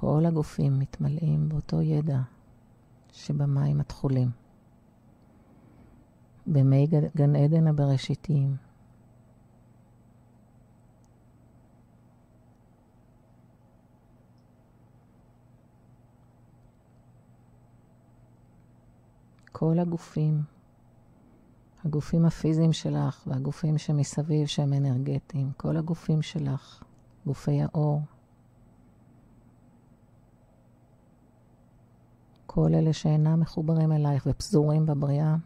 [0.00, 2.20] כל הגופים מתמלאים באותו ידע
[3.12, 4.30] שבמים התכולים.
[6.46, 6.86] במי
[7.16, 8.56] גן עדן הבראשיתיים.
[19.52, 20.42] כל הגופים,
[21.84, 26.82] הגופים הפיזיים שלך והגופים שמסביב שהם אנרגטיים, כל הגופים שלך,
[27.26, 28.02] גופי האור,
[32.52, 35.36] כל אלה שאינם מחוברים אלייך ופזורים בבריאה,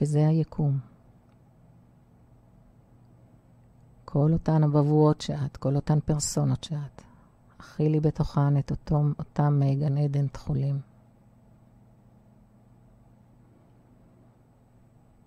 [0.00, 0.78] וזה היקום.
[4.04, 7.02] כל אותן הבבואות שאת, כל אותן פרסונות שאת,
[7.58, 10.80] הכילי בתוכן את אותו, אותם גן עדן תכולים.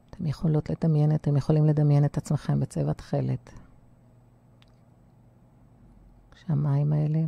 [0.10, 3.54] אתם יכולות לדמיין, אתם יכולים לדמיין את עצמכם בצבע תכלת.
[6.32, 7.19] כשהמים האלה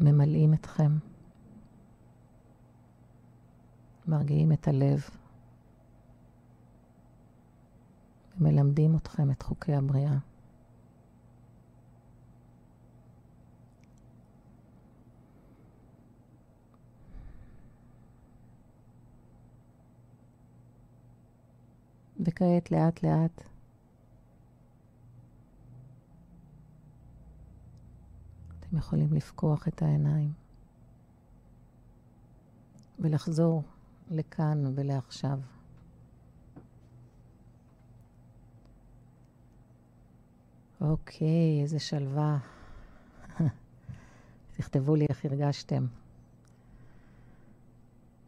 [0.00, 0.98] ממלאים אתכם,
[4.06, 5.00] מרגיעים את הלב,
[8.40, 10.18] ומלמדים אתכם את חוקי הבריאה.
[22.20, 23.42] וכעת לאט לאט
[28.68, 30.32] אתם יכולים לפקוח את העיניים
[32.98, 33.62] ולחזור
[34.10, 35.38] לכאן ולעכשיו.
[40.80, 42.38] אוקיי, איזה שלווה.
[44.56, 45.86] תכתבו לי איך הרגשתם.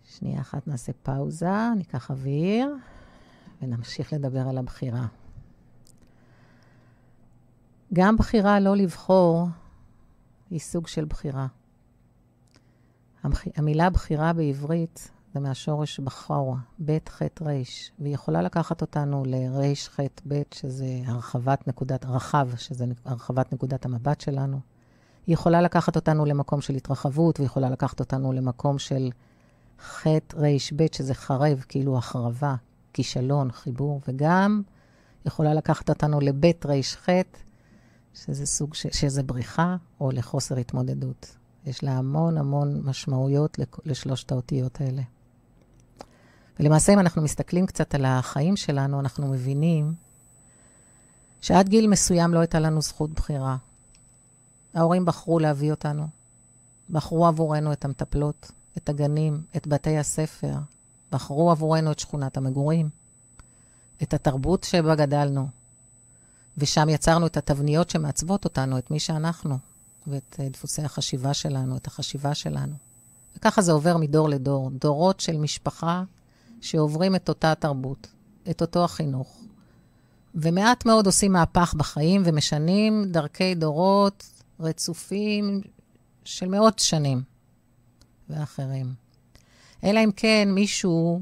[0.05, 2.77] שנייה אחת נעשה פאוזה, ניקח אוויר.
[3.63, 5.07] ונמשיך לדבר על הבחירה.
[7.93, 9.49] גם בחירה לא לבחור
[10.51, 11.47] היא סוג של בחירה.
[13.57, 17.63] המילה בחירה בעברית זה מהשורש בחור, ב' ח' ר',
[17.99, 24.21] והיא יכולה לקחת אותנו לר' ח' ב', שזה הרחבת נקודת, רחב, שזה הרחבת נקודת המבט
[24.21, 24.61] שלנו.
[25.27, 29.11] היא יכולה לקחת אותנו למקום של התרחבות, והיא יכולה לקחת אותנו למקום של
[29.81, 32.55] ח' ר' ב', שזה חרב, כאילו החרבה,
[32.93, 34.63] כישלון, חיבור, וגם
[35.27, 37.09] יכולה לקחת אותנו לבית ר"ח,
[38.15, 38.87] שזה סוג, ש...
[38.87, 41.37] שזה בריחה, או לחוסר התמודדות.
[41.67, 45.03] יש לה המון המון משמעויות לשלושת האותיות האלה.
[46.61, 49.95] ולמעשה, אם אנחנו מסתכלים קצת על החיים שלנו, אנחנו מבינים
[51.41, 53.57] שעד גיל מסוים לא הייתה לנו זכות בחירה.
[54.75, 56.09] ההורים בחרו להביא אותנו,
[56.91, 60.55] בחרו עבורנו את המטפלות, את הגנים, את בתי הספר,
[61.13, 62.89] בחרו עבורנו את שכונת המגורים,
[64.03, 65.49] את התרבות שבה גדלנו,
[66.59, 69.59] ושם יצרנו את התבניות שמעצבות אותנו, את מי שאנחנו,
[70.07, 72.75] ואת אה, דפוסי החשיבה שלנו, את החשיבה שלנו.
[73.37, 76.03] וככה זה עובר מדור לדור, דורות של משפחה
[76.61, 78.07] שעוברים את אותה תרבות,
[78.51, 79.41] את אותו החינוך.
[80.35, 85.61] ומעט מאוד עושים מהפך בחיים ומשנים דרכי דורות רצופים
[86.25, 87.23] של מאות שנים
[88.31, 88.95] ואחרים.
[89.85, 91.21] אלא אם כן מישהו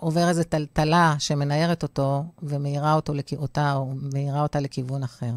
[0.00, 5.32] עובר איזו טלטלה שמנערת אותו ומאירה אותו, אותה, או מאירה אותה לכיוון אחר.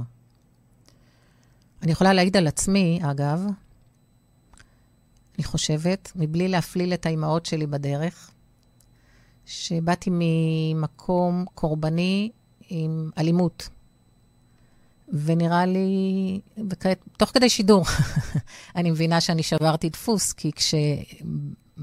[1.81, 3.45] אני יכולה להעיד על עצמי, אגב,
[5.37, 8.31] אני חושבת, מבלי להפליל את האימהות שלי בדרך,
[9.45, 12.31] שבאתי ממקום קורבני
[12.69, 13.69] עם אלימות.
[15.13, 16.39] ונראה לי,
[16.69, 17.85] וכעת, תוך כדי שידור,
[18.75, 20.75] אני מבינה שאני שברתי דפוס, כי כש...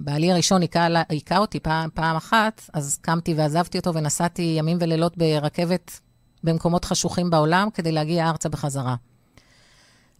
[0.01, 0.63] בעלי הראשון
[1.09, 6.01] היכה אותי פעם, פעם אחת, אז קמתי ועזבתי אותו ונסעתי ימים ולילות ברכבת
[6.45, 8.97] במקומות חשוכים בעולם כדי להגיע ארצה בחזרה.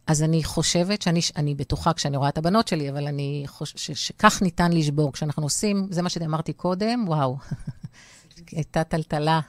[0.07, 4.43] אז אני חושבת שאני אני בטוחה כשאני רואה את הבנות שלי, אבל אני חושבת שכך
[4.43, 5.13] ניתן לשבור.
[5.13, 7.37] כשאנחנו עושים, זה מה שאמרתי קודם, וואו,
[8.57, 9.41] הייתה טלטלה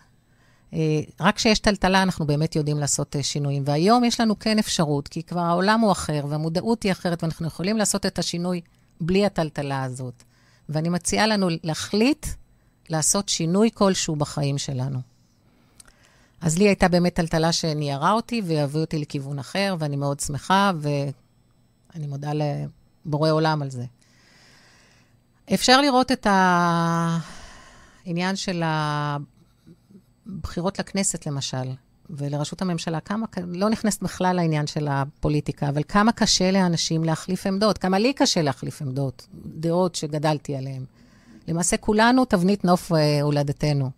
[1.20, 3.64] רק כשיש טלטלה אנחנו באמת יודעים לעשות שינויים.
[3.66, 7.78] והיום יש לנו כן אפשרות, כי כבר העולם הוא אחר והמודעות היא אחרת, ואנחנו יכולים
[7.78, 8.62] לעשות את השינוי
[9.02, 10.24] בלי הטלטלה הזאת.
[10.70, 12.26] ואני מציעה לנו להחליט
[12.90, 15.00] לעשות שינוי כלשהו בחיים שלנו.
[16.42, 22.08] אז לי הייתה באמת טלטלה שניירה אותי והביאו אותי לכיוון אחר, ואני מאוד שמחה, ואני
[22.08, 22.32] מודה
[23.06, 23.86] לבורא עולם על זה.
[25.54, 26.28] אפשר לראות את
[28.06, 28.64] העניין של
[30.26, 31.72] הבחירות לכנסת, למשל,
[32.12, 37.78] ולראשות הממשלה, כמה, לא נכנסת בכלל לעניין של הפוליטיקה, אבל כמה קשה לאנשים להחליף עמדות,
[37.78, 40.86] כמה לי קשה להחליף עמדות, דעות שגדלתי עליהן.
[41.48, 43.90] למעשה, כולנו תבנית נוף אה, הולדתנו.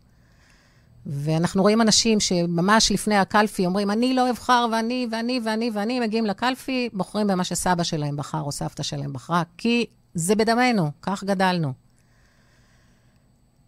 [1.05, 6.25] ואנחנו רואים אנשים שממש לפני הקלפי אומרים, אני לא אבחר, ואני, ואני, ואני, ואני, מגיעים
[6.25, 11.73] לקלפי, בוחרים במה שסבא שלהם בחר או סבתא שלהם בחרה, כי זה בדמנו, כך גדלנו.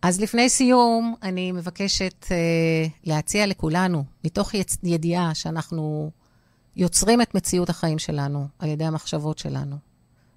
[0.07, 2.29] אז לפני סיום, אני מבקשת uh,
[3.03, 4.51] להציע לכולנו, מתוך
[4.83, 6.11] ידיעה שאנחנו
[6.75, 9.75] יוצרים את מציאות החיים שלנו על ידי המחשבות שלנו,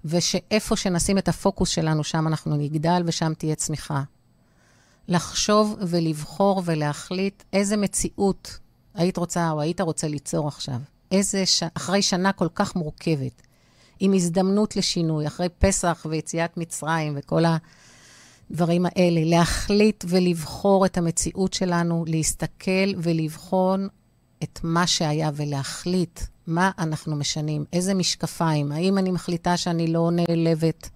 [0.05, 4.03] ושאיפה שנשים את הפוקוס שלנו, שם אנחנו נגדל ושם תהיה צמיחה.
[5.07, 8.59] לחשוב ולבחור ולהחליט איזה מציאות
[8.93, 10.79] היית רוצה או היית רוצה ליצור עכשיו.
[11.11, 11.63] איזה, ש...
[11.73, 13.41] אחרי שנה כל כך מורכבת,
[13.99, 17.43] עם הזדמנות לשינוי, אחרי פסח ויציאת מצרים וכל
[18.51, 23.87] הדברים האלה, להחליט ולבחור את המציאות שלנו, להסתכל ולבחון
[24.43, 30.89] את מה שהיה ולהחליט מה אנחנו משנים, איזה משקפיים, האם אני מחליטה שאני לא נעלבת,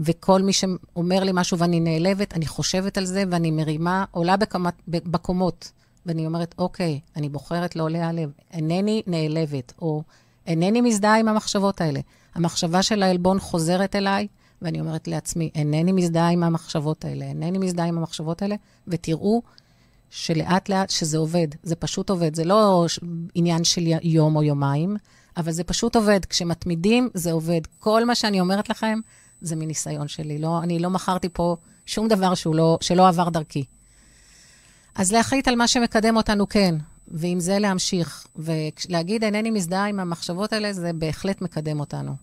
[0.00, 4.74] וכל מי שאומר לי משהו ואני נעלבת, אני חושבת על זה ואני מרימה, עולה בקומת,
[4.88, 5.72] בקומות,
[6.06, 10.02] ואני אומרת, אוקיי, אני בוחרת לא להיעלב, אינני נעלבת, או
[10.46, 12.00] אינני מזדהה עם המחשבות האלה.
[12.34, 14.26] המחשבה של העלבון חוזרת אליי,
[14.62, 18.56] ואני אומרת לעצמי, אינני מזדהה עם המחשבות האלה, אינני מזדהה עם המחשבות האלה,
[18.88, 19.42] ותראו
[20.10, 21.48] שלאט לאט שזה עובד.
[21.62, 22.34] זה פשוט עובד.
[22.34, 22.86] זה לא
[23.34, 24.96] עניין של יום או יומיים,
[25.36, 26.24] אבל זה פשוט עובד.
[26.24, 27.60] כשמתמידים, זה עובד.
[27.78, 29.00] כל מה שאני אומרת לכם,
[29.40, 30.38] זה מניסיון שלי.
[30.38, 33.64] לא, אני לא מכרתי פה שום דבר לא, שלא עבר דרכי.
[34.94, 36.74] אז להחליט על מה שמקדם אותנו, כן,
[37.08, 38.26] ועם זה להמשיך.
[38.36, 42.16] ולהגיד, אינני מזדהה עם המחשבות האלה, זה בהחלט מקדם אותנו.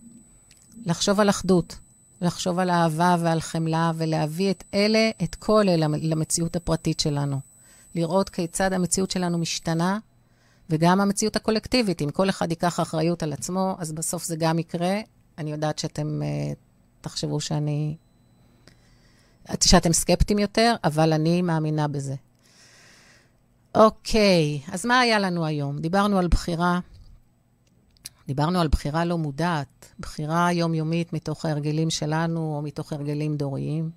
[0.86, 1.78] לחשוב על אחדות,
[2.22, 7.40] לחשוב על אהבה ועל חמלה, ולהביא את אלה, את כל אלה, למציאות הפרטית שלנו.
[7.94, 9.98] לראות כיצד המציאות שלנו משתנה,
[10.70, 12.02] וגם המציאות הקולקטיבית.
[12.02, 15.00] אם כל אחד ייקח אחריות על עצמו, אז בסוף זה גם יקרה.
[15.38, 16.56] אני יודעת שאתם uh,
[17.00, 17.96] תחשבו שאני...
[19.60, 22.14] שאתם סקפטיים יותר, אבל אני מאמינה בזה.
[23.74, 25.78] אוקיי, אז מה היה לנו היום?
[25.78, 26.80] דיברנו על בחירה,
[28.26, 33.90] דיברנו על בחירה לא מודעת, בחירה יומיומית מתוך ההרגלים שלנו או מתוך הרגלים דוריים.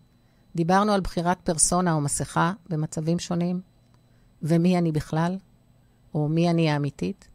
[0.56, 3.62] דיברנו על בחירת פרסונה או מסכה במצבים שונים,
[4.42, 5.38] ומי אני בכלל,
[6.14, 7.28] או מי אני האמיתית.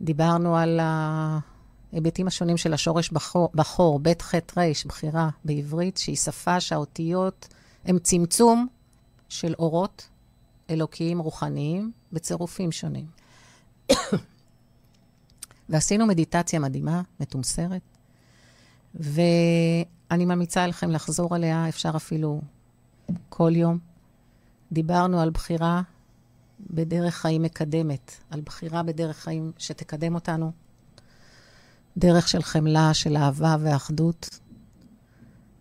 [0.00, 6.60] דיברנו על ההיבטים השונים של השורש בחור, בחור ב' ח' ר', בחירה בעברית, שהיא שפה
[6.60, 7.48] שהאותיות
[7.84, 8.66] הן צמצום
[9.28, 10.08] של אורות
[10.70, 13.06] אלוקיים רוחניים בצירופים שונים.
[15.68, 17.82] ועשינו מדיטציה מדהימה, מתומסרת,
[18.94, 22.40] ואני ממליצה לכם לחזור עליה, אפשר אפילו
[23.28, 23.78] כל יום.
[24.72, 25.82] דיברנו על בחירה
[26.70, 30.52] בדרך חיים מקדמת, על בחירה בדרך חיים שתקדם אותנו,
[31.96, 34.38] דרך של חמלה, של אהבה ואחדות.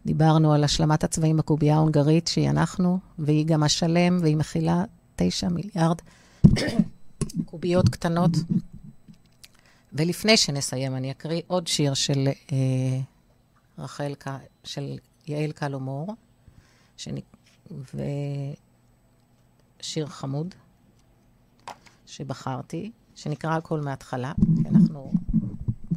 [0.05, 4.83] דיברנו על השלמת הצבעים בקובייה ההונגרית, שהיא אנחנו, והיא גם השלם, והיא מכילה
[5.15, 5.97] 9 מיליארד
[7.45, 8.31] קוביות קטנות.
[9.97, 12.99] ולפני שנסיים, אני אקריא עוד שיר של אה,
[13.77, 14.13] רחל,
[14.63, 16.15] של יעל קלומור,
[16.97, 17.15] שנ...
[19.79, 20.55] ושיר חמוד
[22.05, 24.33] שבחרתי, שנקרא הכל מההתחלה,
[24.63, 25.13] כי אנחנו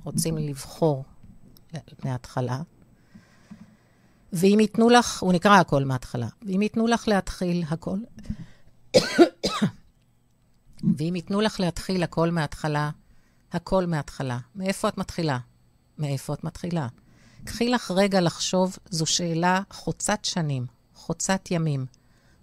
[0.04, 1.04] רוצים לבחור
[2.04, 2.62] מההתחלה.
[4.32, 7.98] ואם ייתנו לך, הוא נקרא הכל מההתחלה, ואם ייתנו לך להתחיל הכל,
[10.96, 12.90] ואם ייתנו לך להתחיל הכל מההתחלה,
[13.52, 14.38] הכל מההתחלה.
[14.54, 15.38] מאיפה את מתחילה?
[15.98, 16.88] מאיפה את מתחילה?
[17.44, 21.86] קחי לך רגע לחשוב, זו שאלה חוצת שנים, חוצת ימים,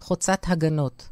[0.02, 1.10] חוצת הגנות.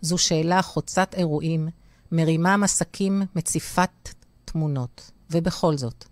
[0.00, 1.68] זו שאלה חוצת אירועים,
[2.12, 4.08] מרימה מסקים, מציפת
[4.44, 5.10] תמונות.
[5.30, 6.04] ובכל זאת,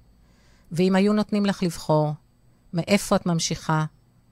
[0.72, 2.12] ואם היו נותנים לך לבחור,
[2.72, 3.84] מאיפה את ממשיכה,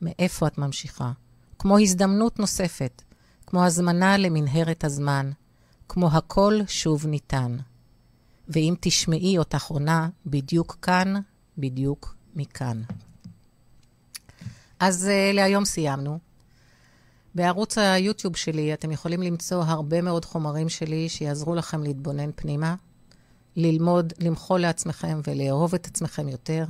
[0.03, 1.13] מאיפה את ממשיכה.
[1.59, 3.03] כמו הזדמנות נוספת,
[3.47, 5.31] כמו הזמנה למנהרת הזמן,
[5.89, 7.57] כמו הכל שוב ניתן.
[8.49, 11.15] ואם תשמעי אותך עונה, בדיוק כאן,
[11.59, 12.83] בדיוק מכאן.
[14.81, 16.19] אז uh, להיום סיימנו.
[17.35, 22.75] בערוץ היוטיוב שלי אתם יכולים למצוא הרבה מאוד חומרים שלי שיעזרו לכם להתבונן פנימה,
[23.57, 26.65] ללמוד, למחול לעצמכם ולאהוב את עצמכם יותר,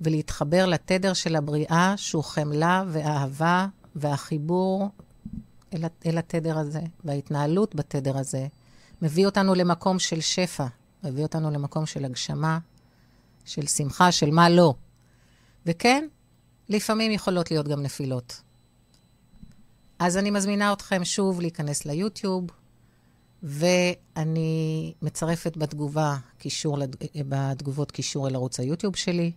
[0.00, 4.90] ולהתחבר לתדר של הבריאה, שהוא חמלה ואהבה והחיבור
[5.74, 8.46] אל, אל התדר הזה, וההתנהלות בתדר הזה,
[9.02, 10.66] מביא אותנו למקום של שפע,
[11.04, 12.58] מביא אותנו למקום של הגשמה,
[13.44, 14.74] של שמחה, של מה לא.
[15.66, 16.06] וכן,
[16.68, 18.40] לפעמים יכולות להיות גם נפילות.
[19.98, 22.46] אז אני מזמינה אתכם שוב להיכנס ליוטיוב,
[23.42, 26.78] ואני מצרפת בתגובה קישור,
[27.28, 29.32] בתגובות קישור אל ערוץ היוטיוב שלי.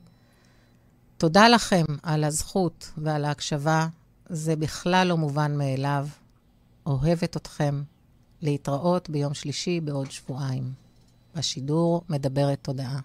[1.18, 3.88] תודה לכם על הזכות ועל ההקשבה.
[4.30, 6.08] זה בכלל לא מובן מאליו.
[6.86, 7.82] אוהבת אתכם.
[8.42, 10.87] להתראות ביום שלישי בעוד שבועיים.
[11.38, 13.00] בשידור מדברת תודעה.